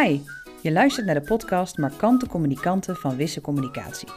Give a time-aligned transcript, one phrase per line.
[0.00, 0.20] Hi,
[0.62, 4.08] je luistert naar de podcast Markante Communicanten van Wisse Communicatie.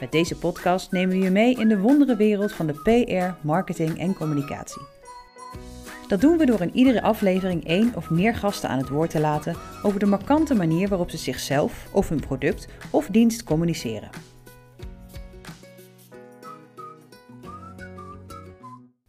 [0.00, 3.98] Met deze podcast nemen we je mee in de wondere wereld van de PR, marketing
[3.98, 4.82] en communicatie.
[6.08, 9.20] Dat doen we door in iedere aflevering één of meer gasten aan het woord te
[9.20, 14.10] laten over de markante manier waarop ze zichzelf of hun product of dienst communiceren.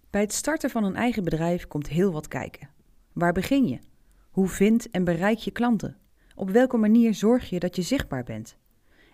[0.09, 2.69] Bij het starten van een eigen bedrijf komt heel wat kijken.
[3.13, 3.79] Waar begin je?
[4.31, 6.00] Hoe vind en bereik je klanten?
[6.35, 8.57] Op welke manier zorg je dat je zichtbaar bent?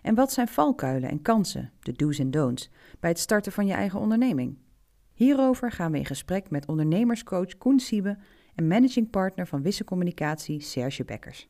[0.02, 3.72] En wat zijn valkuilen en kansen, de do's en don'ts, bij het starten van je
[3.72, 4.58] eigen onderneming?
[5.14, 8.18] Hierover gaan we in gesprek met ondernemerscoach Koen Siebe
[8.54, 11.48] en managing partner van Wisse Communicatie Serge Bekkers.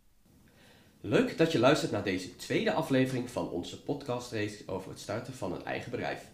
[1.01, 5.53] Leuk dat je luistert naar deze tweede aflevering van onze podcastrace over het starten van
[5.53, 6.31] een eigen bedrijf.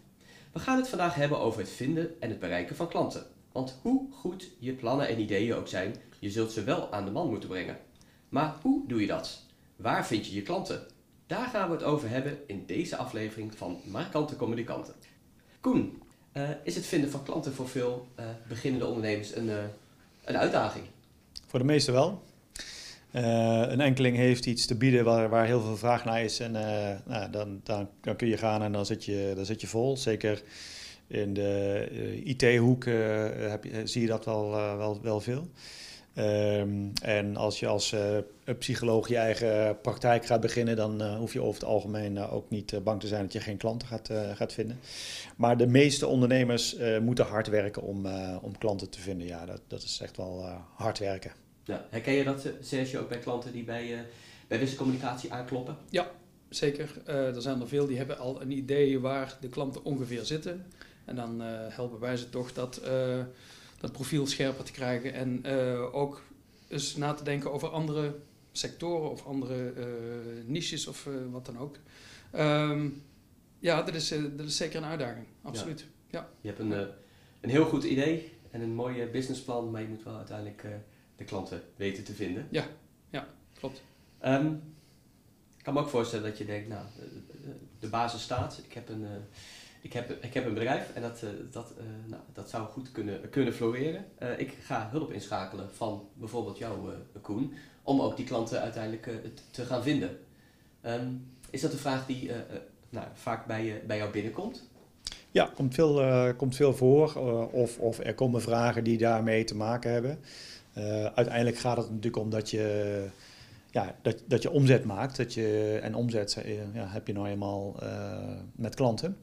[0.51, 3.25] We gaan het vandaag hebben over het vinden en het bereiken van klanten.
[3.51, 7.11] Want hoe goed je plannen en ideeën ook zijn, je zult ze wel aan de
[7.11, 7.77] man moeten brengen.
[8.35, 9.41] Maar hoe doe je dat?
[9.75, 10.81] Waar vind je je klanten?
[11.27, 14.93] Daar gaan we het over hebben in deze aflevering van Markante Communicanten.
[15.61, 16.01] Koen,
[16.33, 19.55] uh, is het vinden van klanten voor veel uh, beginnende ondernemers een, uh,
[20.23, 20.85] een uitdaging?
[21.45, 22.23] Voor de meesten wel.
[23.11, 26.51] een enkeling heeft iets te bieden waar, waar heel veel vraag naar is en
[27.05, 29.97] nou, dan, dan, dan, kun je gaan en dan zit je, dan zit je vol.
[29.97, 30.43] Zeker
[31.07, 32.83] in de IT-hoek
[33.83, 35.47] zie je dat wel, wel, wel veel.
[36.17, 38.17] Um, en als je als uh,
[38.59, 42.49] psycholoog je eigen praktijk gaat beginnen, dan uh, hoef je over het algemeen uh, ook
[42.49, 44.79] niet bang te zijn dat je geen klanten gaat, gaat vinden.
[45.35, 48.05] Maar de meeste ondernemers moeten hard werken om,
[48.41, 49.27] om klanten te vinden.
[49.27, 51.31] Ja, dat, dat is echt wel hard werken.
[51.63, 54.05] Ja, herken je dat, Sergio, ook bij klanten die bij,
[54.47, 55.77] bij wisselcommunicatie aankloppen?
[55.89, 56.11] Ja,
[56.49, 57.01] zeker.
[57.05, 60.65] er zijn er veel die hebben al een idee waar de klanten ongeveer zitten.
[61.05, 62.81] En dan helpen wij ze toch dat
[63.85, 66.21] dat profiel scherper te krijgen en uh, ook
[66.67, 68.15] eens na te denken over andere
[68.51, 69.85] sectoren of andere uh,
[70.45, 71.77] niches of uh, wat dan ook.
[72.35, 73.03] Um,
[73.59, 75.79] ja, dat is, dat is zeker een uitdaging, absoluut.
[75.79, 76.19] Ja.
[76.19, 76.29] ja.
[76.41, 76.71] Je hebt een,
[77.41, 80.65] een heel goed idee en een mooi businessplan, maar je moet wel uiteindelijk
[81.15, 82.47] de klanten weten te vinden.
[82.49, 82.67] Ja,
[83.09, 83.81] ja klopt.
[84.25, 84.61] Um,
[85.57, 86.85] ik kan me ook voorstellen dat je denkt, nou,
[87.79, 88.61] de basis staat.
[88.65, 89.07] Ik heb een
[89.85, 92.91] ik heb, ik heb een bedrijf en dat, uh, dat, uh, nou, dat zou goed
[92.91, 94.05] kunnen, kunnen floreren.
[94.19, 96.89] Uh, ik ga hulp inschakelen van bijvoorbeeld jou,
[97.21, 97.53] Koen,
[97.83, 99.09] om ook die klanten uiteindelijk
[99.51, 100.17] te gaan vinden.
[100.85, 102.31] Um, is dat een vraag die
[102.89, 104.69] nou, vaak bij, bij jou binnenkomt?
[105.31, 107.15] Ja, komt veel, komt veel voor.
[107.51, 110.19] of, of er komen vragen die daarmee te maken hebben.
[111.15, 113.07] uiteindelijk gaat het natuurlijk om dat je
[113.71, 115.17] ja, dat, dat je omzet maakt.
[115.17, 116.37] Dat je, en omzet
[116.73, 117.75] ja, heb je nou eenmaal
[118.55, 119.17] met klanten.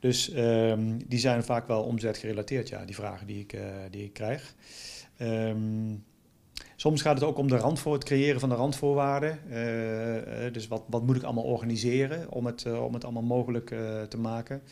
[0.00, 4.12] Dus um, die zijn vaak wel omzetgerelateerd, ja, die vragen die ik, uh, die ik
[4.12, 4.54] krijg.
[5.20, 6.04] Um,
[6.76, 9.38] soms gaat het ook om de randvoor, het creëren van de randvoorwaarden.
[9.48, 13.66] Uh, dus wat, wat moet ik allemaal organiseren om het, uh, om het allemaal mogelijk
[14.08, 14.62] te maken?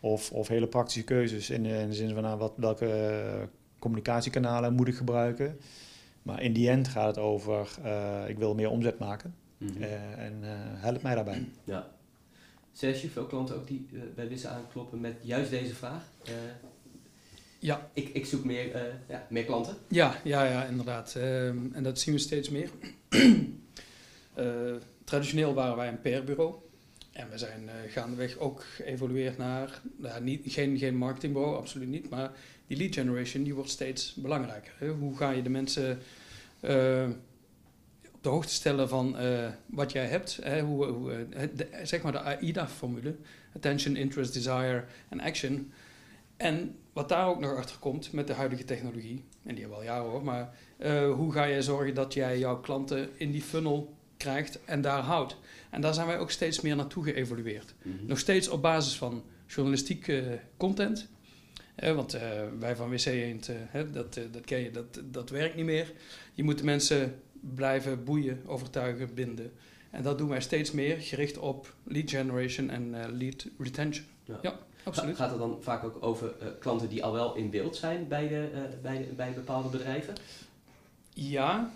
[0.00, 4.88] Of, of hele praktische keuzes in, in de zin van nou, wat, welke communicatiekanalen moet
[4.88, 5.58] ik gebruiken?
[6.22, 7.68] Maar in die end gaat het over,
[8.26, 9.34] ik wil meer omzet maken.
[9.58, 9.82] Mm -hmm.
[10.16, 10.34] en
[10.80, 11.48] help mij daarbij.
[11.64, 11.88] Ja.
[12.76, 16.02] Sergio, veel klanten ook die uh, bij Wisse aankloppen met juist deze vraag.
[16.28, 16.34] Uh,
[17.58, 17.90] ja.
[17.92, 19.76] Ik, ik zoek meer, uh, ja, meer klanten.
[19.88, 21.14] Ja, ja, ja inderdaad.
[21.14, 22.70] Ehm, en dat zien we steeds meer.
[25.04, 26.54] traditioneel waren wij een PR-bureau.
[27.12, 32.10] En we zijn gaandeweg ook geëvolueerd naar, nou, niet, geen, geen marketingbureau, absoluut niet.
[32.10, 32.32] Maar
[32.66, 34.72] die lead generation die wordt steeds belangrijker.
[34.78, 34.88] Hè?
[34.88, 35.98] Hoe ga je de mensen
[38.24, 40.38] de hoogte stellen van uh, wat jij hebt.
[40.42, 43.16] Hè, hoe, hoe, eh, de, zeg maar de AIDA-formule.
[43.54, 45.72] Attention, Interest, Desire en Action.
[46.36, 49.84] En wat daar ook nog achter komt met de huidige technologie, en die hebben al
[49.84, 53.94] jaren hoor, maar uh, hoe ga je zorgen dat jij jouw klanten in die funnel
[54.16, 55.36] krijgt en daar houdt?
[55.70, 57.74] En daar zijn wij ook steeds meer naartoe geëvolueerd.
[57.82, 58.06] Mm -hmm.
[58.06, 61.08] Nog steeds op basis van journalistieke content.
[61.76, 62.18] want
[62.58, 63.50] wij van WC Eend,
[63.92, 65.92] dat, dat ken je, dat, dat werkt niet meer.
[66.32, 67.14] Je moet de mensen
[67.54, 69.52] blijven boeien, overtuigen, binden.
[69.90, 74.06] En dat doen wij steeds meer, gericht op lead generation en uh, lead retention.
[74.24, 74.38] Ja.
[74.42, 74.58] ja.
[74.84, 75.16] absoluut.
[75.16, 78.28] Gaat het dan vaak ook over uh, klanten die al wel in beeld zijn bij,
[78.28, 80.14] de, uh, bij, de, bij bepaalde bedrijven?
[81.12, 81.72] Ja,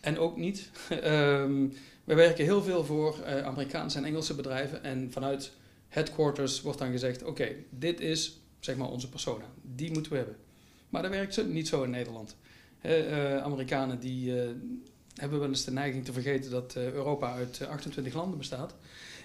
[0.00, 0.70] en ook niet.
[1.04, 1.72] um,
[2.04, 5.52] we werken heel veel voor Amerikaanse en Engelse bedrijven en vanuit
[5.88, 10.18] headquarters wordt dan gezegd: oké, okay, dit is zeg maar onze persona, die moeten we
[10.18, 10.36] hebben.
[10.88, 12.36] Maar dat werkt niet zo in Nederland.
[12.82, 14.50] Uh, Amerikanen die uh,
[15.14, 18.74] hebben wel eens de neiging te vergeten dat uh, Europa uit 28 landen bestaat.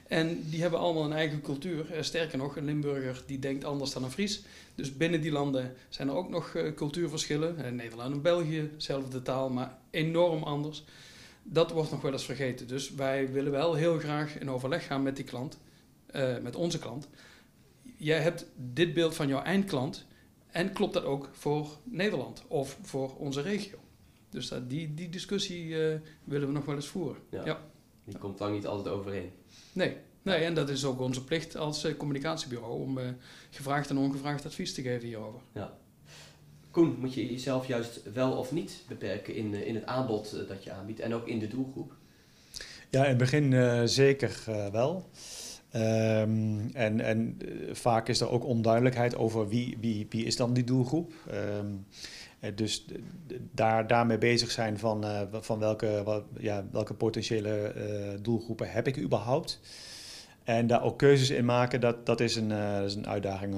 [0.07, 1.85] En die hebben allemaal een eigen cultuur.
[1.99, 4.43] sterker nog, een Limburger die denkt anders dan een Fries.
[4.75, 7.75] Dus binnen die landen zijn er ook nog cultuurverschillen.
[7.75, 10.83] Nederland en België, dezelfde taal, maar enorm anders.
[11.43, 12.67] Dat wordt nog wel eens vergeten.
[12.67, 15.57] Dus wij willen wel heel graag in overleg gaan met die klant,
[16.05, 17.07] eh, met onze klant.
[17.97, 20.05] Jij hebt dit beeld van jouw eindklant
[20.51, 23.77] en klopt dat ook voor Nederland of voor onze regio?
[24.29, 27.21] Dus dat, die, die discussie eh, willen we nog wel eens voeren.
[27.29, 27.45] Ja.
[27.45, 27.59] Ja.
[28.03, 29.31] Die komt lang niet altijd overeen.
[29.73, 33.07] Nee, nee, en dat is ook onze plicht als eh, communicatiebureau om eh,
[33.49, 35.41] gevraagd en ongevraagd advies te geven hierover.
[36.71, 40.63] Koen, moet je jezelf juist wel of niet beperken in, eh, in het aanbod dat
[40.63, 41.93] je aanbiedt en ook in de doelgroep?
[42.89, 45.09] Ja, in het begin eh, zeker eh, wel.
[45.71, 50.53] Ehm, en en eh, vaak is er ook onduidelijkheid over wie, wie, wie is dan
[50.53, 51.13] die doelgroep.
[51.29, 51.67] Ehm,
[52.39, 52.85] eh, dus
[53.51, 57.73] daar, daarmee bezig zijn van, eh, van welke, wat, ja, welke potentiële
[58.21, 59.59] doelgroepen heb ik überhaupt.
[60.43, 63.55] En daar ook keuzes in maken, dat, dat, is, een, dat is een uitdaging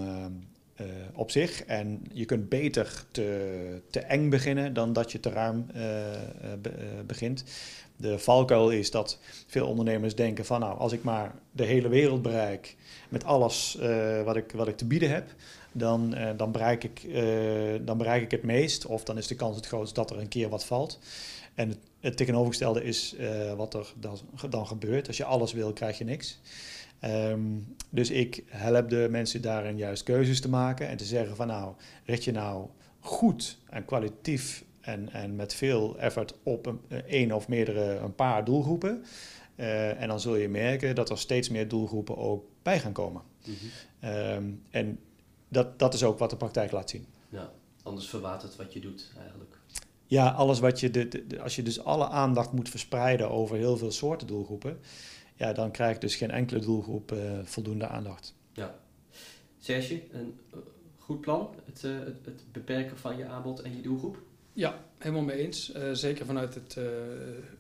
[0.84, 1.64] eh, op zich.
[1.64, 6.20] En je kunt beter te, te eng beginnen dan dat je te ruim eh, eh,
[6.62, 7.44] be- begint.
[7.96, 12.22] De valkuil is dat veel ondernemers denken van nou, als ik maar de hele wereld
[12.22, 12.76] bereik
[13.10, 13.78] met alles
[14.26, 15.34] wat, ik, wat ik te bieden heb,
[15.72, 17.02] dan, dan, bereik ik,
[17.86, 18.86] dan bereik ik het meest.
[18.86, 21.00] Of dan is de kans het grootst dat er een keer wat valt.
[21.54, 23.16] En het, het tegenovergestelde is
[23.58, 24.18] wat er dan,
[24.50, 25.08] dan gebeurt.
[25.08, 26.40] Als je alles wil, krijg je niks.
[27.04, 27.42] Ehm,
[27.90, 31.74] dus ik help de mensen daarin juist keuzes te maken en te zeggen van nou,
[32.06, 32.68] richt je nou
[33.00, 38.16] goed en kwalitatief en, en met veel effort op een, eh, één of meerdere, een
[38.16, 39.04] paar doelgroepen.
[39.56, 43.22] Eh, en dan zul je merken dat er steeds meer doelgroepen ook bij gaan komen.
[44.00, 45.00] Ehm, en
[45.48, 47.06] dat, dat is ook wat de praktijk laat zien.
[47.30, 47.52] Ja,
[47.84, 49.58] anders verwatert wat je doet eigenlijk.
[50.06, 53.92] Ja, alles wat je, de- als je dus alle aandacht moet verspreiden over heel veel
[53.92, 54.80] soorten doelgroepen,
[55.36, 58.36] ja, dan krijgt dus geen enkele doelgroep eh, voldoende aandacht.
[59.60, 60.60] Serge, een eh,
[60.98, 64.18] goed plan, het, eh, het, het beperken van je aanbod en je doelgroep?
[64.54, 65.72] Ja, helemaal mee eens.
[65.72, 66.84] Eh, zeker vanuit het eh,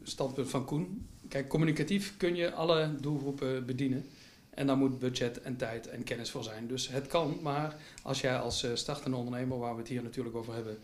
[0.03, 1.07] standpunt van Koen.
[1.27, 4.05] Kijk, communicatief kun je alle doelgroepen bedienen.
[4.49, 6.67] En daar moet budget en tijd en kennis voor zijn.
[6.67, 10.35] Dus het kan, maar als jij als eh, startende ondernemer, waar we het hier natuurlijk
[10.35, 10.77] over hebben,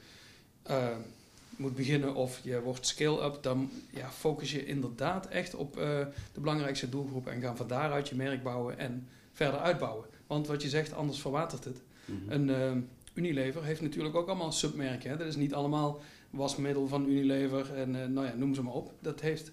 [1.59, 5.99] moet beginnen of je wordt scale-up, dan ja, focus je inderdaad echt op eh,
[6.33, 10.05] de belangrijkste doelgroepen en ga van daaruit je merk bouwen en verder uitbouwen.
[10.27, 11.81] Want wat je zegt, anders verwatert het.
[12.05, 12.31] Mhm.
[12.31, 12.71] Een eh,
[13.13, 15.09] Unilever heeft natuurlijk ook allemaal submerken.
[15.09, 15.17] Hè?
[15.17, 18.93] Dat is niet allemaal wasmiddel van Unilever en eh, nou ja, noem ze maar op.
[18.99, 19.51] Dat heeft,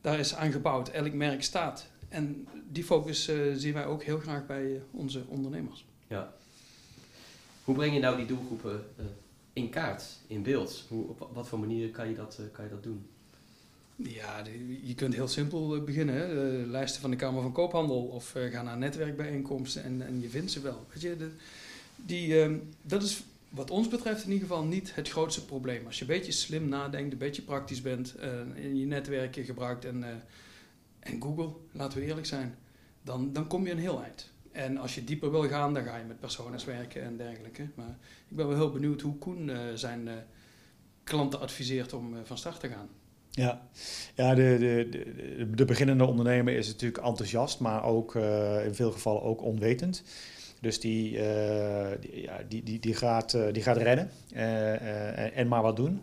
[0.00, 0.88] daar is aan gebouwd.
[0.88, 1.90] Elk merk staat.
[2.08, 5.86] En die focus eh, zien wij ook heel graag bij onze ondernemers.
[7.64, 8.84] Hoe breng je nou die doelgroepen
[9.56, 10.84] in kaart, in beeld?
[10.88, 13.06] Hoe, op wat voor manier kan je dat, eh, kan je dat doen?
[13.96, 14.42] Ja,
[14.82, 16.14] je kunt heel simpel eh, beginnen.
[16.14, 16.28] Hè?
[16.28, 20.28] De lijsten van de Kamer van Koophandel of eh, ga naar netwerkbijeenkomsten en, en je
[20.28, 20.86] vindt ze wel.
[20.98, 21.30] Je, de-
[21.96, 25.86] die, ehm, dat is wat ons betreft in ieder geval niet het grootste probleem.
[25.86, 29.84] Als je een beetje slim nadenkt, een beetje praktisch bent, eh, en je netwerken gebruikt
[29.84, 30.14] en, eh,
[31.00, 32.56] en Google, laten we eerlijk zijn,
[33.02, 34.30] dan, dan kom je een heel eind.
[34.56, 37.68] En als je dieper wil gaan, dan ga je met personas werken en dergelijke.
[37.74, 37.96] Maar
[38.28, 40.14] ik ben wel heel benieuwd hoe Koen eh, zijn eh,
[41.04, 42.88] klanten adviseert om eh, van start te gaan.
[43.30, 43.68] Ja,
[44.14, 48.14] ja de, de, de, de beginnende ondernemer is natuurlijk enthousiast, maar ook
[48.64, 50.02] in veel gevallen ook onwetend.
[50.60, 51.12] Dus die,
[52.12, 56.02] ja, die, die, die, gaat, die gaat rennen en, en maar wat doen.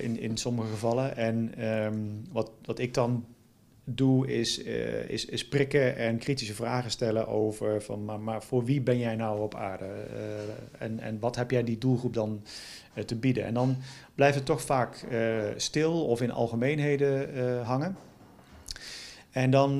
[0.00, 1.16] in, in sommige gevallen.
[1.16, 1.98] En ehm,
[2.32, 3.24] wat, wat ik dan
[3.84, 8.64] doe, is, eh, is, is prikken en kritische vragen stellen over van, maar, maar voor
[8.64, 9.84] wie ben jij nou op aarde?
[9.84, 12.42] Eh, en, en wat heb jij die doelgroep dan
[12.94, 13.44] eh, te bieden?
[13.44, 13.76] En dan
[14.14, 15.06] blijft het toch vaak
[15.56, 17.96] stil of in algemeenheden hangen.
[19.30, 19.78] En dan,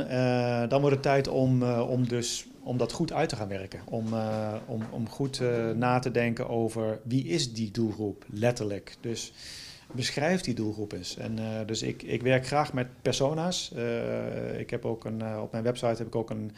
[0.69, 3.81] dan wordt het tijd om, om, dus, om dat goed uit te gaan werken.
[3.85, 4.07] Om,
[4.67, 5.41] om, om goed
[5.75, 8.97] na te denken over wie is die doelgroep, letterlijk.
[9.01, 9.33] Dus
[9.93, 11.17] beschrijf die doelgroep eens.
[11.17, 13.73] En, eh, dus ik, ik werk graag met persona's.
[13.75, 16.53] Eh, ik heb ook een, eh, op mijn website heb ik ook een,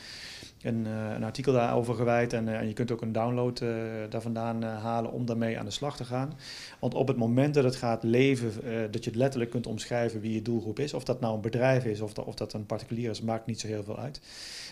[0.67, 2.33] een, eh, een artikel daarover gewijd.
[2.33, 3.69] En, eh, en je kunt ook een download eh,
[4.09, 6.33] daar vandaan halen om daarmee aan de slag te gaan.
[6.79, 8.53] Want op het moment dat het gaat leven,
[8.91, 11.85] dat je het letterlijk kunt omschrijven wie je doelgroep is, of dat nou een bedrijf
[11.85, 14.21] is of dat, of dat een particulier is, maakt niet zo heel veel uit.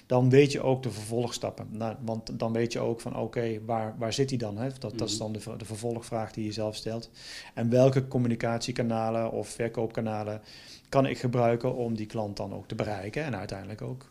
[0.06, 1.66] Dan weet je ook de vervolgstappen.
[1.70, 4.58] Nou, want dan weet je ook van oké, waar, waar zit hij dan?
[4.58, 4.68] Hè?
[4.78, 7.10] Dat, dat is dan de, de vervolgvraag die je zelf stelt.
[7.54, 10.40] En welke communicatiekanalen of verkoopkanalen
[10.88, 14.10] kan ik gebruiken om die klant dan ook te bereiken en uiteindelijk ook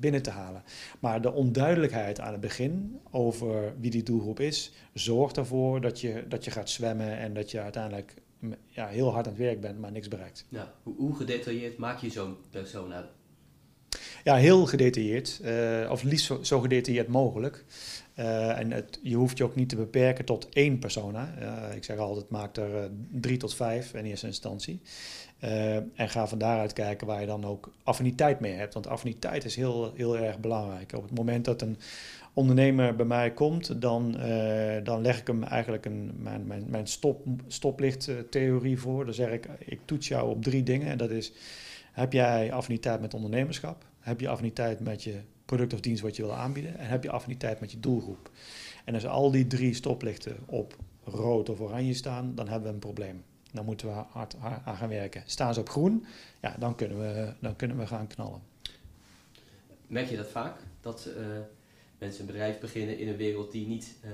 [0.00, 0.62] binnen te halen.
[1.00, 6.24] Maar de onduidelijkheid aan het begin over wie die doelgroep is, zorgt ervoor dat je,
[6.28, 8.14] dat je gaat zwemmen en dat je uiteindelijk
[8.68, 10.46] ja, heel hard aan het werk bent, maar niks bereikt.
[10.48, 13.10] Ja, hoe, hoe gedetailleerd maak je zo'n persona?
[14.24, 15.40] Ja, heel gedetailleerd.
[15.44, 17.64] Uh, of liefst zo, zo, gedetailleerd mogelijk.
[18.18, 21.34] Uh, en het, je hoeft je ook niet te beperken tot één persona.
[21.40, 24.80] Uh, ik zeg altijd, maak er drie tot vijf in eerste instantie.
[25.94, 28.74] En ga van daaruit kijken waar je dan ook affiniteit mee hebt.
[28.74, 30.92] Want affiniteit is heel, heel erg belangrijk.
[30.96, 31.76] Op het moment dat een
[32.32, 34.12] ondernemer bij mij komt, dan,
[34.82, 39.04] dan leg ik hem eigenlijk een, mijn, mijn, mijn stop, stoplichttheorie voor.
[39.04, 40.88] Dan zeg ik, ik toets jou op drie dingen.
[40.88, 41.32] En dat is,
[41.92, 43.84] heb jij affiniteit met ondernemerschap?
[44.00, 46.78] Heb je affiniteit met je product of dienst wat je wil aanbieden?
[46.78, 48.30] En heb je affiniteit met je doelgroep?
[48.84, 52.80] En als al die drie stoplichten op rood of oranje staan, dan hebben we een
[52.80, 53.22] probleem.
[53.54, 55.22] Dan moeten we hard aan gaan werken.
[55.26, 56.06] Staan ze op groen,
[56.40, 58.40] ja, dan, kunnen we, dan kunnen we gaan knallen.
[59.86, 60.60] Merk je dat vaak?
[60.80, 61.26] Dat uh,
[61.98, 64.10] mensen een bedrijf beginnen in een wereld die niet uh,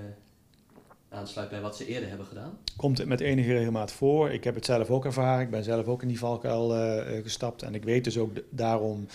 [1.09, 2.59] aansluit bij wat ze eerder hebben gedaan?
[2.76, 4.30] Komt het met enige regelmaat voor.
[4.30, 5.44] Ik heb het zelf ook ervaren.
[5.44, 7.62] Ik ben zelf ook in die valkuil uh, gestapt.
[7.62, 9.06] En ik weet dus ook daarom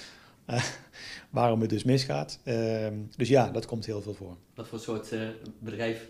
[1.29, 2.39] waarom het dus misgaat.
[2.43, 4.37] Uh, dus ja, dat komt heel veel voor.
[4.55, 5.27] Wat voor soort uh,
[5.59, 6.09] bedrijf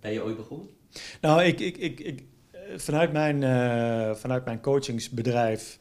[0.00, 0.68] ben je ooit begonnen?
[1.20, 2.24] Nou, ik, ik, ik, ik
[2.76, 5.78] vanuit, mijn, uh, vanuit mijn coachingsbedrijf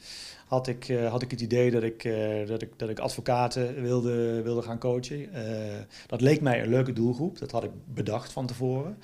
[0.48, 2.04] had ik, uh, had ik het idee dat ik,
[2.48, 5.30] dat ik, dat ik advocaten wilde, wilde gaan coachen.
[6.08, 8.98] dat leek mij een leuke doelgroep, dat had ik bedacht van tevoren.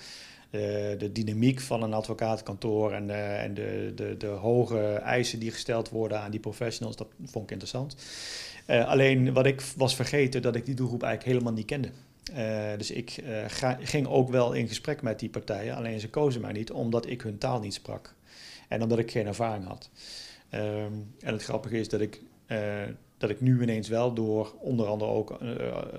[0.98, 3.10] de dynamiek van een advocatenkantoor en,
[3.40, 7.52] en de, de, de hoge eisen die gesteld worden aan die professionals, dat vond ik
[7.52, 7.96] interessant.
[8.68, 11.90] Alleen wat ik was vergeten, dat ik die doelgroep eigenlijk helemaal niet kende.
[12.36, 16.42] Uh, dus ik ga, ging ook wel in gesprek met die partijen, alleen ze kozen
[16.42, 18.16] mij niet omdat ik hun taal niet sprak.
[18.68, 19.90] En omdat ik geen ervaring had.
[20.54, 22.22] Um, en het grappige is dat ik,
[23.18, 25.38] dat ik nu ineens wel door onder andere ook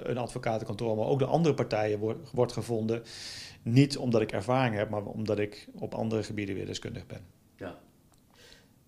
[0.02, 3.02] een advocatenkantoor, maar ook de andere partijen wordt word gevonden.
[3.62, 7.20] Niet omdat ik ervaring heb, maar omdat ik op andere gebieden weer deskundig ben.
[7.56, 7.78] Ja.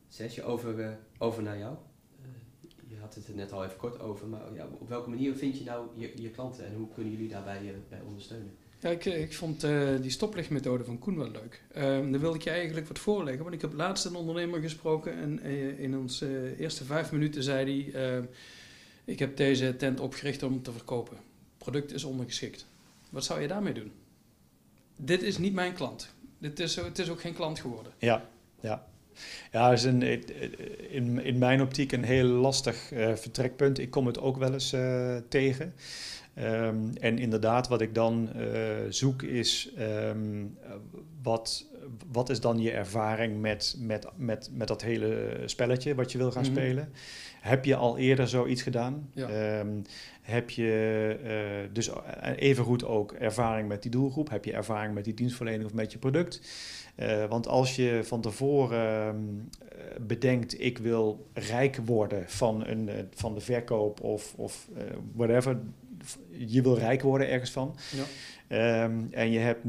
[0.08, 1.76] Zes je over, over naar jou?
[3.14, 5.64] Had het er net al even kort over, maar ja, op welke manier vind je
[5.64, 8.56] nou je, je klanten en hoe kunnen jullie daarbij uh, bij ondersteunen?
[8.80, 11.62] Ja, ik, ik vond uh, die stoplichtmethode van Koen wel leuk.
[11.76, 15.14] Uh, dan wilde ik je eigenlijk wat voorleggen, want ik heb laatst een ondernemer gesproken
[15.16, 18.28] en uh, in onze eerste vijf minuten zei hij:
[19.04, 21.16] Ik heb deze tent opgericht om te verkopen.
[21.58, 22.66] Product is ondergeschikt.
[23.10, 23.92] Wat zou je daarmee doen?
[24.96, 26.14] Dit is niet mijn klant.
[26.38, 27.92] Dit is, het is ook geen klant geworden.
[27.98, 28.28] Ja,
[28.60, 28.86] ja.
[29.52, 30.02] Ja, is een,
[30.90, 33.78] in, in mijn optiek een heel lastig uh, vertrekpunt.
[33.78, 35.74] Ik kom het ook wel eens uh, tegen.
[36.38, 38.42] Um, en inderdaad, wat ik dan uh,
[38.88, 40.58] zoek is, um,
[41.22, 41.66] wat,
[42.12, 46.30] wat is dan je ervaring met, met, met, met dat hele spelletje wat je wil
[46.30, 46.56] gaan mm -hmm.
[46.56, 46.88] spelen?
[47.40, 49.08] Heb je al eerder zoiets gedaan?
[49.12, 49.58] Ja.
[49.58, 49.82] Um,
[50.22, 51.90] heb je uh, dus
[52.36, 54.30] even goed ook ervaring met die doelgroep?
[54.30, 56.40] Heb je ervaring met die dienstverlening of met je product?
[56.96, 62.94] Uh, want als je van tevoren uh, bedenkt, ik wil rijk worden van, een, uh,
[63.14, 64.68] van de verkoop of, of
[65.12, 65.58] whatever,
[66.30, 67.76] je wil rijk worden ergens van,
[68.48, 68.84] ja.
[68.84, 69.64] um, en je hebt,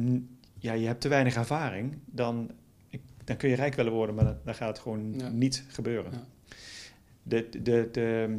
[0.59, 2.51] ja, je hebt te weinig ervaring, dan,
[3.23, 5.29] dan kun je rijk willen worden, maar dan, dan gaat het gewoon ja.
[5.29, 6.11] niet gebeuren.
[6.11, 6.25] Ja.
[7.23, 8.29] De, de, de,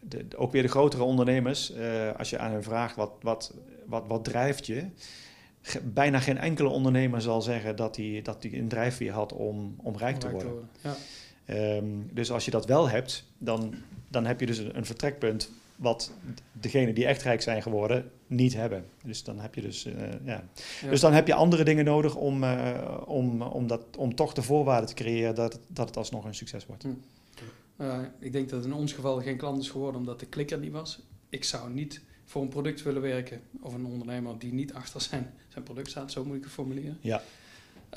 [0.00, 1.72] de, ook weer de grotere ondernemers,
[2.16, 3.54] als je aan hen vraagt wat, wat,
[3.86, 4.86] wat, wat drijft je,
[5.82, 10.16] bijna geen enkele ondernemer zal zeggen dat hij, dat een drijfveer had om, om rijk
[10.16, 10.68] te worden.
[10.80, 10.96] Ja.
[11.76, 13.74] Um, dus als je dat wel hebt, dan,
[14.08, 16.12] dan heb je dus een, een, vertrekpunt wat
[16.52, 18.84] degenen die echt rijk zijn geworden niet hebben.
[19.04, 19.94] Dus dan heb je dus, uh,
[20.24, 20.44] ja.
[20.82, 20.88] ja.
[20.88, 24.42] Dus dan heb je andere dingen nodig om, uh, om, om, dat, om toch de
[24.42, 26.82] voorwaarden te creëren dat, dat het alsnog een succes wordt.
[26.82, 26.88] Hm.
[27.78, 30.58] Uh, ik denk dat het in ons geval geen klant is geworden omdat de klikker
[30.58, 31.00] niet was.
[31.28, 35.34] Ik zou niet voor een product willen werken, of een ondernemer die niet achter zijn,
[35.48, 36.98] zijn product staat, zo moet ik het formuleren.
[37.00, 37.22] Ja.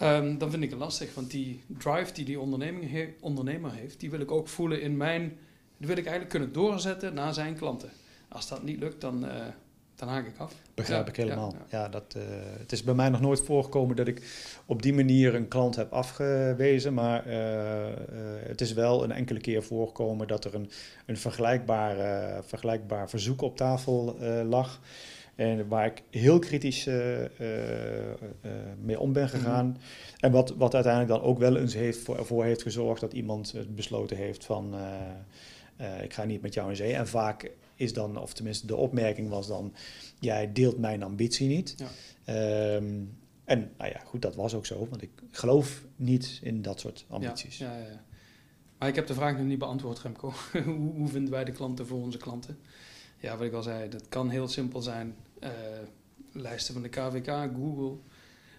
[0.02, 4.00] Um, dan vind ik het lastig, want die drive die die onderneming he ondernemer heeft,
[4.00, 5.38] die wil ik ook voelen in mijn,
[5.78, 7.90] die wil ik eigenlijk kunnen doorzetten naar zijn klanten.
[8.28, 9.46] Als dat niet lukt, dan, uh,
[9.98, 10.54] dan haak ik af.
[10.74, 11.56] Begrijp ik helemaal.
[11.70, 11.90] Ja, ja.
[11.90, 12.24] dat, uh,
[12.60, 14.22] het is bij mij nog nooit voorgekomen dat ik
[14.66, 16.94] op die manier een klant heb afgewezen.
[16.94, 17.94] Maar uh, uh,
[18.40, 20.70] het is wel een enkele keer voorgekomen dat er een,
[21.06, 21.96] een vergelijkbaar,
[22.44, 24.18] vergelijkbaar verzoek op tafel
[24.50, 24.82] lag.
[25.36, 26.86] En waar ik heel kritisch
[28.82, 29.66] mee om ben gegaan.
[29.66, 29.82] Mm -hmm.
[30.20, 33.54] En wat, wat uiteindelijk dan ook wel eens heeft voor, voor heeft gezorgd dat iemand
[33.70, 34.76] besloten heeft van...
[36.02, 36.94] ik ga niet met jou in zee.
[36.94, 39.74] En vaak is dan, of tenminste de opmerking was dan,
[40.20, 41.76] jij deelt mijn ambitie niet.
[42.26, 42.76] Ja.
[42.76, 46.80] Um, en nou ja, goed, dat was ook zo, want ik geloof niet in dat
[46.80, 47.58] soort ambities.
[47.58, 48.04] Ja, ja, ja.
[48.78, 50.34] Maar ik heb de vraag nog niet beantwoord, Remco.
[50.66, 52.58] hoe, hoe, vinden wij de klanten voor onze klanten?
[53.20, 55.16] Ja, wat ik al zei, dat kan heel simpel zijn.
[55.44, 55.50] Uh,
[56.32, 57.98] lijsten van de KVK, Google.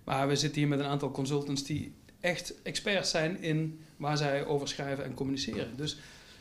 [0.05, 4.47] Maar we zitten hier met een aantal consultants die echt experts zijn in waar zij
[4.47, 5.77] over schrijven en communiceren.
[5.77, 5.99] Dus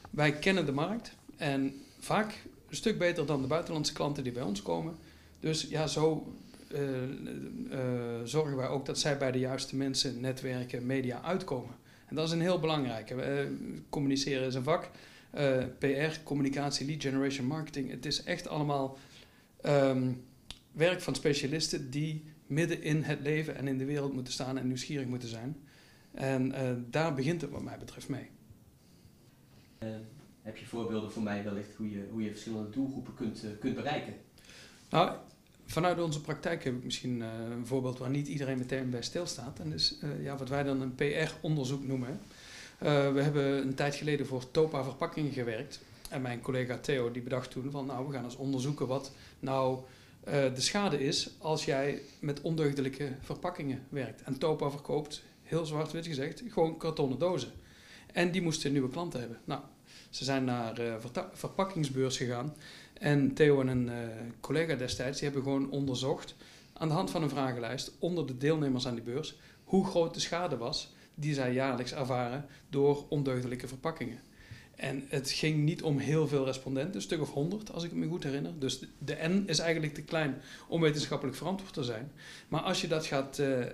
[0.09, 4.43] wij kennen de markt en vaak een stuk beter dan de buitenlandse klanten die bij
[4.43, 4.95] ons komen.
[5.39, 6.33] Dus ja, zo
[6.71, 6.79] uh,
[7.71, 7.79] uh,
[8.23, 11.75] zorgen wij ook dat zij bij de juiste mensen, netwerken, media uitkomen.
[12.05, 13.13] En dat is een heel belangrijke.
[13.13, 13.49] Uh,
[13.89, 14.89] communiceren is een vak.
[15.79, 17.91] PR, communicatie, lead generation, marketing.
[17.91, 18.97] Het is echt allemaal
[19.65, 20.23] um,
[20.71, 24.67] werk van specialisten die midden in het leven en in de wereld moeten staan en
[24.67, 25.57] nieuwsgierig moeten zijn.
[26.13, 26.53] En
[26.89, 28.29] daar begint het wat mij betreft mee.
[30.47, 34.13] Heb je voorbeelden voor mij wellicht hoe je, hoe je verschillende doelgroepen kunt, kunt bereiken?
[34.89, 35.17] Nou,
[35.65, 39.59] vanuit onze praktijk heb ik misschien uh, een voorbeeld waar niet iedereen meteen bij stilstaat.
[39.59, 42.19] En is uh, ja, wat wij dan een PR-onderzoek noemen.
[42.79, 45.79] We hebben een tijd geleden voor Topa Verpakkingen gewerkt.
[46.09, 49.79] En mijn collega Theo die bedacht toen van nou we gaan eens onderzoeken wat nou
[50.23, 54.21] de schade is als jij met ondeugdelijke verpakkingen werkt.
[54.21, 57.51] En Topa verkoopt, heel zwart-wit gezegd, gewoon kartonnen dozen.
[58.13, 59.39] En die moesten nieuwe klanten hebben.
[59.43, 59.61] Nou,
[60.09, 60.97] ze zijn naar de
[61.33, 62.55] verpakkingsbeurs gegaan
[62.93, 63.93] en Theo en een uh,
[64.39, 66.35] collega destijds, die hebben gewoon onderzocht
[66.73, 70.19] aan de hand van een vragenlijst onder de deelnemers aan die beurs hoe groot de
[70.19, 74.19] schade was die zij jaarlijks ervaren door ondeugdelijke verpakkingen.
[74.75, 78.07] En het ging niet om heel veel respondenten, een stuk of honderd als ik me
[78.07, 78.59] goed herinner.
[78.59, 82.11] Dus de, N is eigenlijk te klein om wetenschappelijk verantwoord te zijn.
[82.47, 83.65] Maar als je dat gaat uh,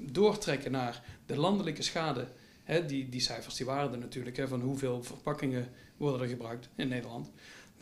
[0.00, 2.26] doortrekken naar de landelijke schade,
[2.64, 6.68] hè, die, die cijfers die waren er natuurlijk, hè, van hoeveel verpakkingen worden er gebruikt
[6.76, 7.30] in Nederland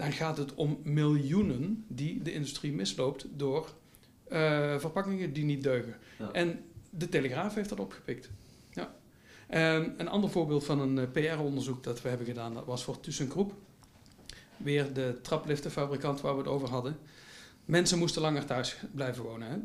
[0.01, 3.75] dan gaat het om miljoenen die de industrie misloopt door
[4.29, 5.97] uh, verpakkingen die niet deugen.
[6.33, 8.31] En de Telegraaf heeft dat opgepikt.
[8.71, 8.95] Ja.
[9.77, 13.01] Um, een ander voorbeeld van een uh, PR-onderzoek dat we hebben gedaan, dat was voor
[13.01, 13.53] ThyssenKrupp.
[14.57, 16.99] Weer de trapliftenfabrikant waar we het over hadden.
[17.65, 19.49] Mensen moesten langer thuis blijven wonen.
[19.49, 19.59] Hè?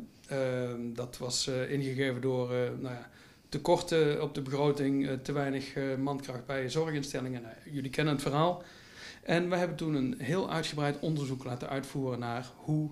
[0.68, 2.48] Uh, dat was uh, ingegeven door
[2.80, 3.10] nou ja,
[3.56, 7.42] tekorten op de begroting, te weinig mankracht bij zorginstellingen.
[7.42, 8.62] Nou, jullie kennen het verhaal.
[9.22, 12.90] En we hebben toen een heel uitgebreid onderzoek laten uitvoeren naar hoe,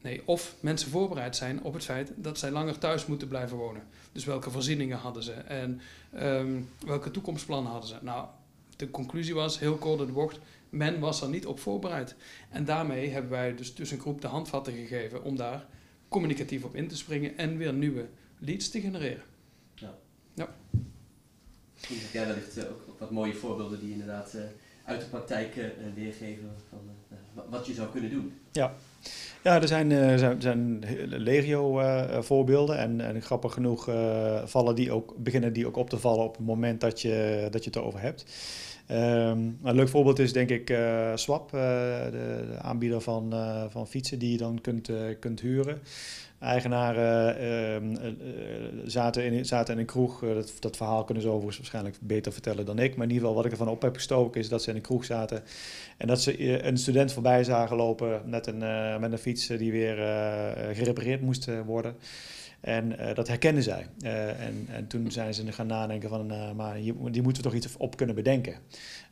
[0.00, 3.82] nee, of mensen voorbereid zijn op het feit dat zij langer thuis moeten blijven wonen.
[4.12, 5.80] Dus welke voorzieningen hadden ze en
[6.22, 7.96] um, welke toekomstplannen hadden ze.
[8.00, 8.26] Nou,
[8.76, 10.38] de conclusie was, heel kort in de bocht,
[10.70, 12.14] men was er niet op voorbereid.
[12.50, 15.66] En daarmee hebben wij dus tussen groep de handvatten gegeven om daar
[16.08, 18.06] communicatief op in te springen en weer nieuwe
[18.38, 19.32] leads te genereren.
[20.34, 20.48] Ja.
[20.70, 20.80] ja.
[21.74, 24.32] Misschien heb jij wellicht ook wat mooie voorbeelden die inderdaad...
[24.34, 24.42] Uh,
[24.84, 26.78] uit de praktijk uh, weergeven van
[27.12, 28.32] uh, wat je zou kunnen doen.
[28.52, 28.74] Ja,
[29.42, 31.82] ja er zijn, zijn, zijn legio
[32.20, 33.84] voorbeelden en, en grappig genoeg
[34.44, 37.64] vallen die ook, beginnen die ook op te vallen op het moment dat je, dat
[37.64, 38.24] je het erover hebt.
[38.90, 40.78] Um, een leuk voorbeeld is denk ik
[41.14, 43.32] Swap, de, de, aanbieder van,
[43.70, 45.80] van fietsen die je dan kunt, kunt huren
[46.44, 48.12] eigenaren ehm, eh,
[48.84, 50.22] zaten, in, zaten in een kroeg.
[50.22, 52.96] Eh, dat, dat verhaal kunnen ze overigens waarschijnlijk beter vertellen dan ik.
[52.96, 54.82] Maar in ieder geval wat ik ervan op heb gestoken is dat ze in een
[54.82, 55.42] kroeg zaten.
[55.96, 58.58] En dat ze eh, een student voorbij zagen lopen met een,
[59.00, 59.96] met een fiets die weer
[60.72, 61.96] gerepareerd moest worden.
[62.64, 63.86] En dat herkenden zij.
[64.38, 67.96] en, en toen zijn ze gaan nadenken van, maar hier, moeten we toch iets op
[67.96, 68.54] kunnen bedenken.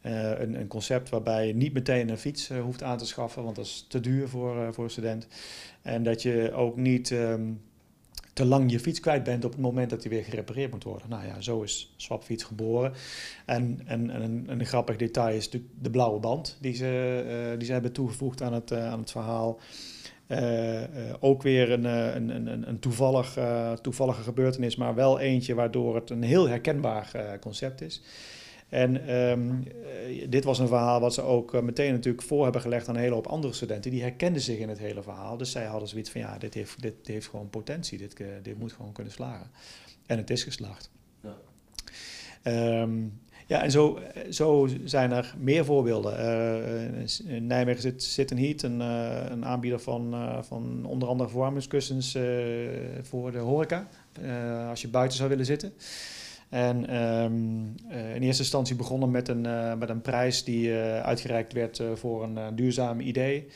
[0.02, 3.64] een, een concept waarbij je niet meteen een fiets hoeft aan te schaffen, want dat
[3.64, 5.26] is te duur voor, voor een student.
[5.82, 7.60] En dat je ook niet um,
[8.32, 11.08] te lang je fiets kwijt bent op het moment dat die weer gerepareerd moet worden.
[11.08, 12.92] Nou ja, zo is Swapfiets geboren.
[13.46, 17.58] En, en, en een, een, grappig detail is natuurlijk de blauwe band die ze, uh,
[17.58, 19.60] die ze hebben toegevoegd aan het, uh, aan het verhaal.
[20.28, 20.80] Uh,
[21.20, 23.38] ook weer een, een, een, een toevallig,
[23.80, 28.02] toevallige gebeurtenis, maar wel eentje waardoor het een heel herkenbaar concept is.
[28.68, 29.64] En um,
[30.28, 33.14] dit was een verhaal wat ze ook meteen natuurlijk voor hebben gelegd aan een hele
[33.14, 33.90] hoop andere studenten.
[33.90, 35.36] Die herkenden zich in het hele verhaal.
[35.36, 37.98] Dus zij hadden zoiets van, ja, dit heeft, dit, heeft gewoon potentie.
[37.98, 39.50] Dit, dit moet gewoon kunnen slagen.
[40.06, 40.90] En het is geslaagd.
[41.22, 41.36] Ja,
[42.82, 43.98] um, ja en zo,
[44.30, 46.20] zo zijn er meer voorbeelden.
[46.20, 52.18] Uh, in Nijmegen zit, zit een Heat, een, een aanbieder van, van onder andere verwarmingskussens
[53.02, 53.88] voor de horeca.
[54.68, 55.72] als je buiten zou willen zitten.
[56.48, 59.40] En uh, in eerste instantie begonnen met een,
[59.78, 63.46] met een prijs die uitgereikt werd voor een duurzaam idee.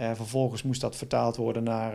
[0.00, 1.94] Vervolgens moest dat vertaald worden naar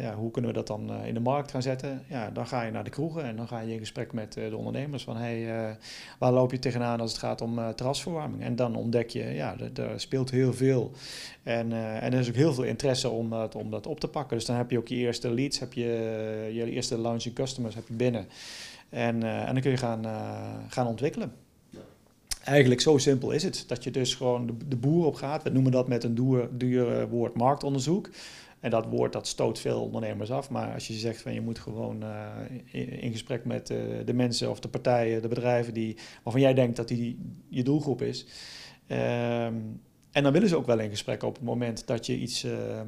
[0.00, 2.04] ja, hoe kunnen we dat dan in de markt gaan zetten.
[2.08, 4.56] Ja, dan ga je naar de kroegen en dan ga je in gesprek met de
[4.56, 5.76] ondernemers van hey,
[6.18, 8.42] waar loop je tegenaan als het gaat om terrasverwarming.
[8.42, 10.90] En dan ontdek je, ja, er speelt heel veel.
[11.42, 14.36] En, en er is ook heel veel interesse om, om dat op te pakken.
[14.36, 15.86] Dus dan heb je ook je eerste leads, heb je
[16.52, 18.26] je eerste launching customers heb je binnen.
[18.88, 21.32] En, uh, en dan kun je gaan, uh, gaan ontwikkelen.
[22.44, 23.64] Eigenlijk zo simpel is het.
[23.66, 25.42] Dat je dus gewoon de, de boer op gaat.
[25.42, 28.10] We noemen dat met een duur, duur woord marktonderzoek.
[28.60, 30.50] En dat woord dat stoot veel ondernemers af.
[30.50, 32.26] Maar als je zegt van je moet gewoon uh,
[32.64, 36.54] in, in, gesprek met uh, de mensen of de partijen, de bedrijven die, waarvan jij
[36.54, 38.26] denkt dat die je doelgroep is.
[38.86, 39.44] Uh,
[40.10, 42.80] en dan willen ze ook wel in gesprek op het moment dat je iets, uh,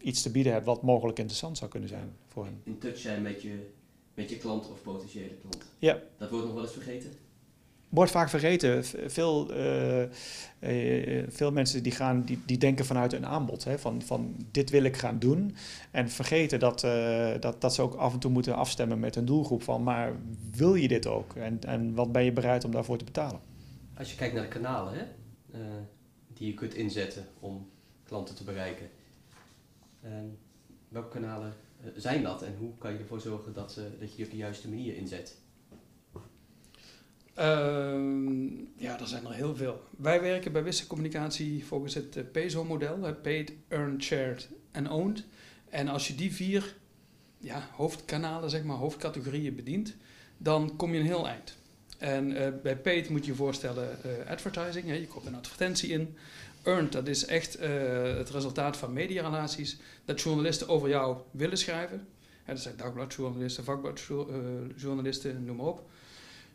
[0.00, 2.60] iets te bieden hebt wat mogelijk interessant zou kunnen zijn voor hen.
[2.64, 3.70] In touch zijn met je,
[4.14, 5.64] met je klant of potentiële klant.
[5.78, 6.00] Ja.
[6.18, 7.10] Dat wordt nog wel eens vergeten?
[7.88, 8.84] Wordt vaak vergeten.
[9.10, 10.02] Veel, uh,
[10.60, 13.64] uh, veel mensen die, gaan, die, die denken vanuit een aanbod.
[13.64, 15.56] Hè, van, van dit wil ik gaan doen.
[15.90, 16.80] En vergeten dat,
[17.40, 19.62] dat, dat ze ook af en toe moeten afstemmen met hun doelgroep.
[19.62, 20.12] Van maar
[20.50, 21.34] wil je dit ook?
[21.34, 23.40] En, en wat ben je bereid om daarvoor te betalen?
[23.96, 25.04] Als je kijkt naar de kanalen hè,
[26.34, 27.68] die je kunt inzetten om
[28.04, 28.86] klanten te bereiken.
[30.88, 31.52] welke kanalen
[31.96, 34.96] zijn dat en hoe kan je ervoor zorgen dat, dat je op de juiste manier
[34.96, 35.36] inzet?
[37.38, 37.44] Uh,
[38.76, 39.82] ja, er zijn er heel veel.
[39.96, 45.24] Wij werken bij Wisse Communicatie volgens het uh, PESO-model, Paid, Earned, Shared en Owned.
[45.68, 46.74] En als je die vier
[47.38, 49.96] ja, hoofdkanalen, zeg maar, hoofdcategorieën bedient,
[50.36, 51.56] dan kom je een heel eind.
[51.98, 55.90] En uh, bij Paid moet je je voorstellen uh, advertising, hè, je koopt een advertentie
[55.90, 56.16] in.
[56.62, 57.58] Earned, dat is echt
[58.16, 62.06] het resultaat van mediarelaties, dat journalisten over jou willen schrijven.
[62.46, 65.88] Dat zijn dagbladjournalisten, vakbladjournalisten, noem maar op.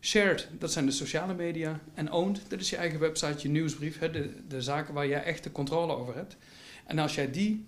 [0.03, 1.79] Shared, dat zijn de sociale media.
[1.93, 5.23] En owned, dat is je eigen website, je nieuwsbrief, hè, de, de zaken waar jij
[5.23, 6.37] echt de controle over hebt.
[6.85, 7.65] En als jij die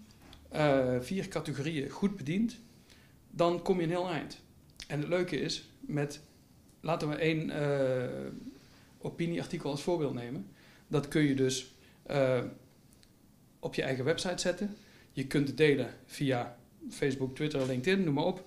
[0.53, 2.59] uh, vier categorieën goed bedient,
[3.31, 4.41] dan kom je een heel eind.
[4.87, 6.21] En het leuke is, met,
[6.79, 8.31] laten we één uh,
[8.97, 10.47] opinieartikel als voorbeeld nemen.
[10.87, 11.75] Dat kun je dus
[12.11, 12.43] uh,
[13.59, 14.75] op je eigen website zetten.
[15.11, 16.57] Je kunt het delen via
[16.89, 18.45] Facebook, Twitter, LinkedIn, noem maar op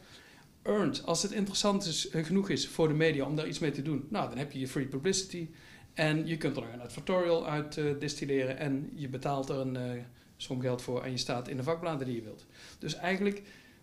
[0.66, 1.02] earned.
[1.04, 3.82] Als het interessant is, uh, genoeg is voor de media om daar iets mee te
[3.82, 5.48] doen, nou, dan heb je je free publicity.
[5.94, 10.02] En je kunt er een advertorial uit uh, distilleren en je betaalt er een uh,
[10.36, 12.46] som geld voor en je staat in de vakbladen die je wilt.
[12.78, 13.42] Dus eigenlijk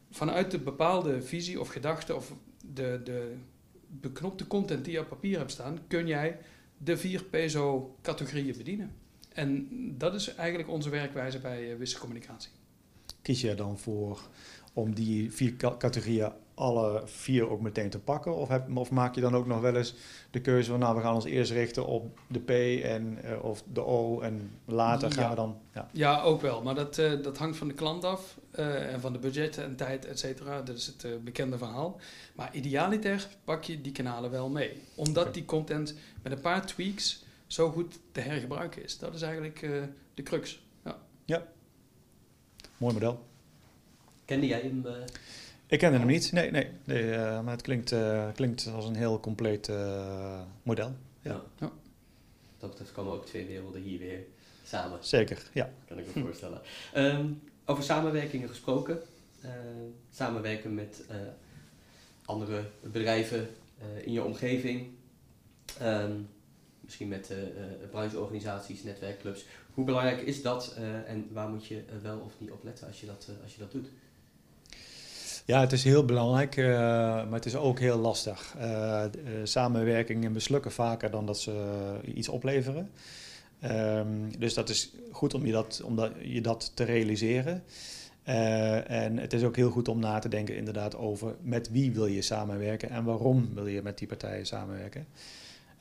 [0.09, 2.33] vanuit de bepaalde visie of gedachte of
[2.73, 3.35] de, de
[3.87, 6.39] beknopte content die je op papier hebt staan, kun jij
[6.77, 8.95] de vier PESO-categorieën bedienen.
[9.33, 9.67] En
[9.97, 12.51] dat is eigenlijk onze werkwijze bij uh, Communicatie.
[13.21, 14.29] Kies je dan voor
[14.73, 18.35] om die vier categorieën alle vier ook meteen te pakken?
[18.35, 19.95] Of, heb, of, maak je dan ook nog wel eens
[20.31, 22.49] de keuze van, nou, we gaan ons eerst richten op de P
[22.83, 25.57] en, uh, of de O en later gaan we dan...
[25.73, 25.89] Ja.
[25.91, 26.61] ja, ook wel.
[26.61, 29.75] Maar dat, uh, dat hangt van de klant af uh, en van de budgetten en
[29.75, 30.61] tijd, et cetera.
[30.61, 31.99] Dat is het bekende verhaal.
[32.35, 34.81] Maar idealiter pak je die kanalen wel mee.
[34.95, 35.33] Omdat okay.
[35.33, 38.97] die content met een paar tweaks zo goed te hergebruiken is.
[38.97, 39.59] Dat is eigenlijk
[40.13, 40.63] de crux.
[40.85, 40.97] Ja.
[41.25, 41.43] ja.
[42.77, 43.25] Mooi model.
[44.25, 44.85] Kende jij hem?
[45.73, 48.95] Ik kende hem niet, nee, nee, nee uh, maar het klinkt, uh, klinkt als een
[48.95, 50.95] heel compleet uh, model.
[51.21, 51.41] Ja.
[51.59, 51.71] ja.
[52.57, 54.19] Dat, dat komen ook twee werelden hier weer
[54.63, 54.97] samen.
[55.01, 55.69] Zeker, ja.
[55.87, 56.61] Kan ik me voorstellen.
[56.95, 58.99] Um, over samenwerkingen gesproken.
[60.11, 61.03] samenwerken met
[62.25, 63.47] andere bedrijven
[64.03, 64.87] in je omgeving.
[65.81, 66.29] Um,
[66.79, 67.33] misschien met
[67.91, 69.45] brancheorganisaties, netwerkclubs.
[69.73, 73.05] Hoe belangrijk is dat en waar moet je wel of niet op letten als je
[73.05, 73.87] dat, als je dat doet?
[75.45, 76.65] Ja, het is heel belangrijk, uh,
[77.15, 78.55] maar het is ook heel lastig.
[78.57, 79.03] Uh,
[79.43, 82.89] samenwerkingen mislukken vaker dan dat ze iets opleveren.
[83.63, 87.63] Um, dus dat is goed om je dat, om dat, je dat te realiseren.
[88.23, 92.05] En het is ook heel goed om na te denken inderdaad over met wie wil
[92.05, 95.05] je samenwerken en waarom wil je met die partijen samenwerken.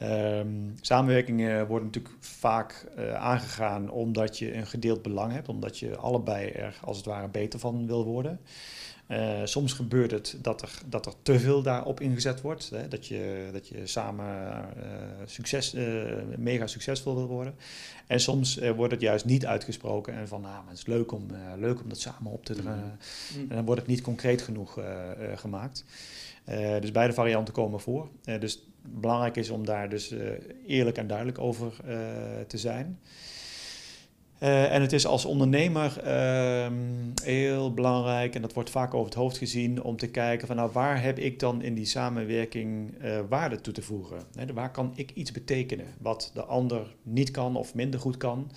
[0.03, 6.49] Um, samenwerkingen worden natuurlijk vaak aangegaan omdat je een gedeeld belang hebt, omdat je allebei
[6.49, 8.41] er als het ware beter van wil worden.
[9.13, 12.71] Uh, soms gebeurt het dat er, dat er te veel daarop ingezet wordt.
[12.71, 12.89] Hè?
[12.89, 14.27] Dat, je, dat je samen
[14.77, 14.85] uh,
[15.27, 16.03] succes, uh,
[16.37, 17.55] mega succesvol wil worden.
[18.07, 20.15] En soms wordt het juist niet uitgesproken.
[20.15, 21.27] En van, nou, het is leuk om,
[21.59, 22.99] leuk om dat samen op te dragen.
[23.37, 23.41] Mm.
[23.51, 24.79] En dan wordt het niet concreet genoeg
[25.35, 25.85] gemaakt.
[26.81, 28.09] dus beide varianten komen voor.
[28.39, 30.15] dus belangrijk is om daar dus
[30.67, 31.73] eerlijk en duidelijk over
[32.47, 32.99] te zijn.
[34.43, 36.73] Uh, en het is als ondernemer uh,
[37.25, 40.71] heel belangrijk, en dat wordt vaak over het hoofd gezien, om te kijken van nou
[40.73, 44.23] waar heb ik dan in die samenwerking uh, waarde toe te voegen?
[44.35, 48.51] He, waar kan ik iets betekenen wat de ander niet kan of minder goed kan?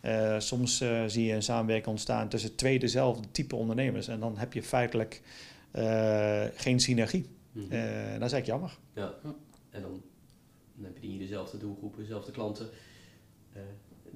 [0.00, 4.52] Eh, soms zie je een samenwerking ontstaan tussen twee dezelfde type ondernemers en dan heb
[4.52, 5.22] je feitelijk
[6.54, 7.26] geen synergie.
[7.52, 7.70] Mm -hmm.
[8.18, 8.78] dat is eigenlijk jammer.
[8.92, 9.14] Ja,
[9.70, 10.02] en dan,
[10.74, 12.68] dan heb je dezelfde doelgroepen, dezelfde klanten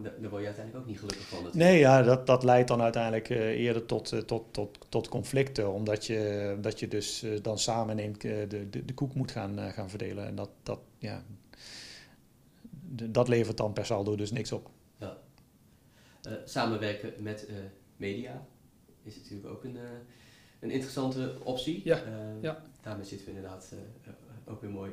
[0.02, 1.42] daar word je uiteindelijk ook niet gelukkig van.
[1.42, 1.70] Natuurlijk.
[1.70, 5.72] Nee, ja, dat, dat leidt dan uiteindelijk uh, eerder tot, uh, tot, tot, tot conflicten.
[5.72, 9.72] Omdat je, dat je dus uh, dan samen in, de, de, de koek moet gaan,
[9.72, 10.26] gaan verdelen.
[10.26, 11.22] En dat, dat, ja,
[12.70, 14.70] de, dat levert dan per saldo dus niks op.
[14.96, 15.16] Ja.
[16.44, 17.48] samenwerken met
[17.96, 18.46] media
[19.02, 19.78] is natuurlijk ook een,
[20.60, 21.80] een interessante optie.
[21.84, 22.02] Ja.
[22.40, 22.62] ja.
[22.80, 23.72] Daarmee zitten we inderdaad
[24.44, 24.92] ook weer mooi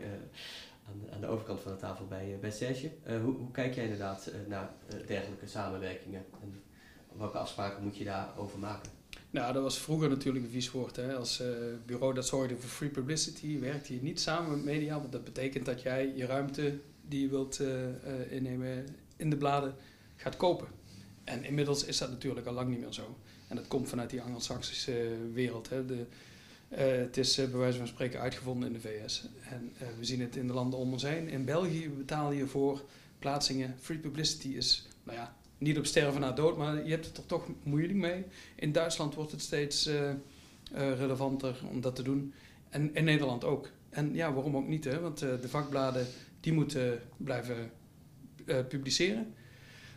[0.87, 2.91] aan, de, aan de overkant van de tafel bij, uh, bij Serge.
[3.07, 4.69] Uh, hoe, hoe, kijk jij inderdaad naar
[5.07, 6.25] dergelijke samenwerkingen?
[6.41, 6.61] En
[7.17, 8.91] welke afspraken moet je daarover maken?
[9.29, 10.95] Nou, dat was vroeger natuurlijk een vies woord.
[10.95, 11.15] Hè.
[11.15, 11.43] Als
[11.85, 14.99] bureau dat zorgde voor free publicity, werkte je niet samen met media.
[14.99, 17.59] Want dat betekent dat jij je ruimte die je wilt
[18.29, 19.75] innemen in de bladen
[20.15, 20.67] gaat kopen.
[21.23, 23.17] En inmiddels is dat natuurlijk al lang niet meer zo.
[23.47, 25.69] En dat komt vanuit die Anglo-Saxische wereld.
[25.69, 25.85] Hè.
[25.85, 26.05] De,
[26.81, 29.27] het is uh, bij wijze van spreken uitgevonden in de VS.
[29.49, 31.29] En uh, we zien het in de landen om ons heen.
[31.29, 32.81] In België betaal je voor
[33.19, 33.75] plaatsingen.
[33.79, 37.25] Free publicity is, nou ja, niet op sterven na dood, maar je hebt het er
[37.25, 38.25] toch moeilijk mee.
[38.55, 39.89] In Duitsland wordt het steeds
[40.73, 42.33] relevanter om dat te doen.
[42.69, 43.69] En in Nederland ook.
[43.89, 44.83] En ja, waarom ook niet?
[44.83, 44.99] Hè?
[44.99, 46.07] Want de vakbladen
[46.39, 47.71] die moeten blijven
[48.45, 49.33] publiceren.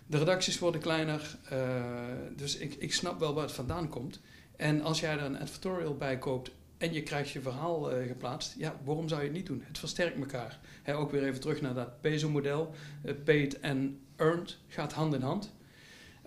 [0.07, 1.39] De redacties worden kleiner.
[2.37, 4.21] dus ik, ik snap wel waar het vandaan komt.
[4.57, 8.55] En als jij er een editorial bij koopt en je krijgt je verhaal uh, geplaatst,
[8.59, 9.63] ja, waarom zou je het niet doen?
[9.67, 10.59] Het versterkt elkaar.
[10.87, 12.75] Ook weer even terug naar dat PESO-model.
[13.05, 15.53] Uh, paid en earned gaat hand in hand.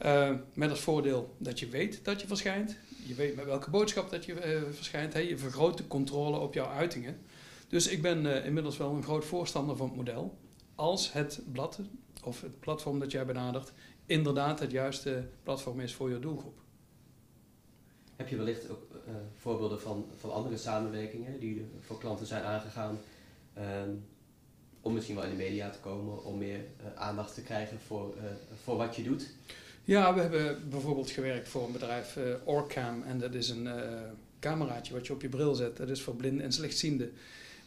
[0.05, 2.77] Uh, met het voordeel dat je weet dat je verschijnt.
[3.05, 5.13] Je weet met welke boodschap dat je verschijnt.
[5.13, 7.17] Je vergroot de controle op jouw uitingen.
[7.67, 10.37] Dus ik ben inmiddels wel een groot voorstander van het model.
[10.75, 11.79] Als het blad
[12.23, 13.71] of het platform dat jij benadert
[14.05, 16.60] inderdaad het juiste platform is voor je doelgroep.
[18.21, 22.99] Heb je wellicht ook uh, voorbeelden van, van andere samenwerkingen die voor klanten zijn aangegaan
[23.57, 24.03] um,
[24.81, 28.13] om misschien wel in de media te komen, om meer uh, aandacht te krijgen voor,
[28.63, 29.29] voor wat je doet?
[29.83, 33.67] Ja, we hebben bijvoorbeeld gewerkt voor een bedrijf Orcam en dat is een
[34.39, 35.77] cameraatje wat je op je bril zet.
[35.77, 37.11] Dat is voor blinden en slechtzienden.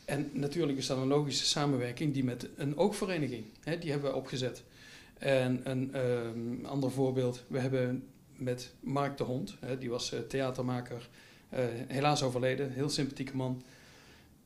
[0.04, 4.16] En natuurlijk is dat een logische samenwerking die met een oogvereniging, hè, die hebben we
[4.16, 4.62] opgezet.
[5.18, 9.56] En een um, ander voorbeeld, we hebben met Mark de Hond.
[9.60, 11.08] Hè, die was uh, theatermaker,
[11.54, 13.62] uh, helaas overleden, heel sympathieke man.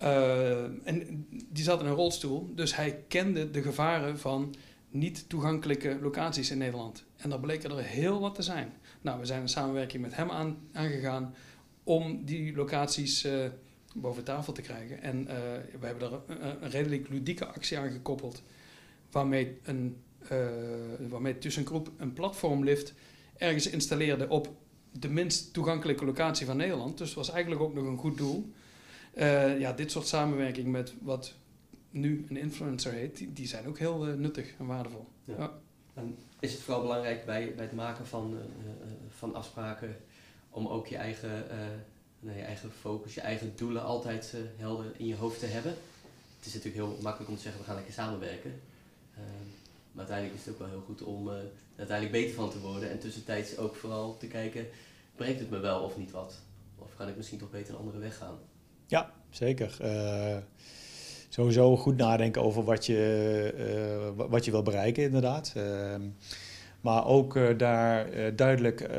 [0.03, 4.55] Uh, en die zat in een rolstoel, dus hij kende de gevaren van
[4.91, 7.05] niet toegankelijke locaties in Nederland.
[7.17, 8.73] En daar bleken er heel wat te zijn.
[9.01, 11.35] Nou, we zijn een samenwerking met hem aan, aangegaan
[11.83, 13.29] om die locaties
[13.95, 15.03] boven tafel te krijgen.
[15.03, 15.25] En
[15.81, 18.43] we hebben er een, redelijk ludieke actie aan gekoppeld,
[19.11, 19.97] waarmee, een,
[21.09, 22.95] waarmee TussenGroep een platform lift
[23.39, 24.49] ergens installeerde op
[24.93, 26.99] de minst toegankelijke locatie van Nederland.
[26.99, 28.53] Dus het was eigenlijk ook nog een goed doel.
[29.15, 31.35] Uh, ja, dit soort samenwerking met wat
[31.91, 35.07] nu een influencer heet, die, die zijn ook heel uh, nuttig en waardevol.
[35.25, 35.35] Ja.
[35.39, 35.53] Ja.
[35.95, 38.71] En is het vooral belangrijk bij, bij het maken van, uh,
[39.09, 39.97] van afspraken
[40.51, 41.45] om ook je eigen,
[42.21, 45.73] nee, je eigen focus, je eigen doelen altijd helder in je hoofd te hebben?
[46.37, 48.61] Het is natuurlijk heel makkelijk om te zeggen, we gaan lekker samenwerken.
[49.93, 51.31] Maar uiteindelijk is het ook wel heel goed om
[51.79, 52.91] uiteindelijk beter van te worden.
[52.91, 54.67] En tussentijds ook vooral te kijken,
[55.17, 56.39] brengt het me wel of niet wat?
[56.79, 58.39] Of kan ik misschien toch beter een andere weg gaan?
[58.87, 59.77] Ja, zeker.
[59.83, 60.37] Uh,
[61.29, 65.53] sowieso goed nadenken over wat je, uh, wat je wil bereiken, inderdaad.
[65.57, 66.03] Ehm,
[66.81, 68.91] maar ook daar duidelijk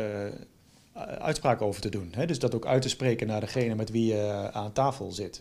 [1.19, 2.09] uitspraken over te doen.
[2.15, 2.25] Hè?
[2.25, 5.39] Dus dat ook uit te spreken naar degene met wie je aan tafel zit.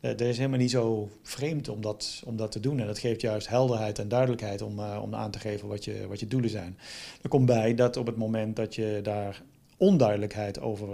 [0.00, 2.80] Uh, dat is helemaal niet zo vreemd om dat, om dat te doen.
[2.80, 6.06] En dat geeft juist helderheid en duidelijkheid om, uh, om aan te geven wat je,
[6.08, 6.78] wat je doelen zijn.
[7.22, 9.42] Er komt bij dat op het moment dat je daar
[9.76, 10.88] onduidelijkheid over,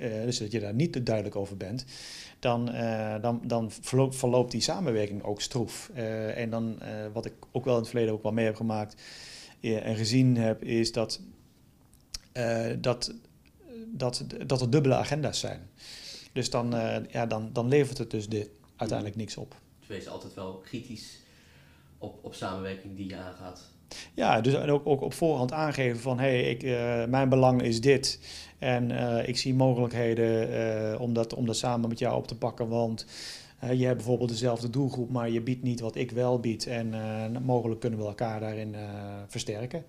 [0.00, 1.84] uh, dus dat je daar niet duidelijk over bent,
[2.38, 2.70] dan,
[3.20, 5.90] dan, dan verloopt, verloopt, die samenwerking ook stroef.
[6.34, 6.78] en dan,
[7.12, 9.02] wat ik ook wel in het verleden ook wel mee heb gemaakt
[9.60, 11.20] en gezien heb, is dat,
[12.78, 13.14] dat,
[13.86, 15.68] dat, dat er dubbele agenda's zijn.
[16.38, 19.54] Dus dan, uh, ja, dan, dan levert het dus de, uiteindelijk niks op.
[19.78, 21.20] Dus wees altijd wel kritisch
[21.98, 23.70] op, op samenwerking die je aangaat.
[24.14, 27.80] Ja, dus ook, ook op voorhand aangeven van hé, hey, ik, uh, mijn belang is
[27.80, 28.20] dit.
[28.58, 32.36] En uh, ik zie mogelijkheden uh, om, dat, om dat samen met jou op te
[32.36, 32.68] pakken.
[32.68, 33.06] Want
[33.72, 36.66] je hebt bijvoorbeeld dezelfde doelgroep, maar je biedt niet wat ik wel bied.
[36.66, 36.94] En
[37.42, 38.76] mogelijk kunnen we elkaar daarin
[39.26, 39.84] versterken.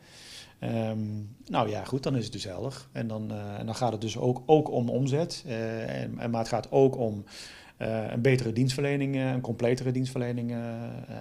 [0.63, 2.87] Um, nou ja, goed, dan is het dus helder.
[2.91, 5.43] En dan, uh, en dan gaat het dus ook, ook om omzet.
[5.47, 7.23] Uh, en, maar het gaat ook om
[7.81, 10.55] uh, een betere dienstverlening, een completere dienstverlening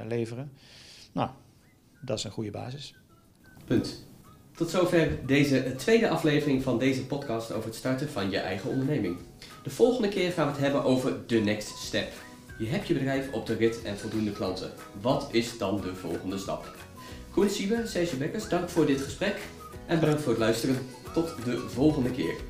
[0.06, 0.52] leveren.
[1.12, 1.30] Nou,
[2.00, 2.94] dat is een goede basis.
[3.64, 4.06] Punt.
[4.56, 9.16] Tot zover deze tweede aflevering van deze podcast over het starten van je eigen onderneming.
[9.62, 12.12] De volgende keer gaan we het hebben over de next step.
[12.58, 14.70] Je hebt je bedrijf op de rit en voldoende klanten.
[15.00, 16.77] Wat is dan de volgende stap?
[17.38, 19.36] Koen Siebe, Sergio Bekkers, dank voor dit gesprek
[19.86, 20.78] en bedankt voor het luisteren.
[21.14, 22.47] Tot de volgende keer.